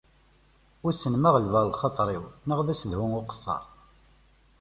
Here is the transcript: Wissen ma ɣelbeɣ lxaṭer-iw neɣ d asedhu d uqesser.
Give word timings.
Wissen 0.83 1.15
ma 1.19 1.29
ɣelbeɣ 1.35 1.63
lxaṭer-iw 1.71 2.23
neɣ 2.47 2.59
d 2.65 2.67
asedhu 2.73 3.07
d 3.11 3.13
uqesser. 3.19 3.63